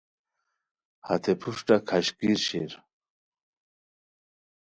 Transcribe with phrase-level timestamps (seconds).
[1.07, 2.71] ہتے پروشٹہ کھاشکیر شیر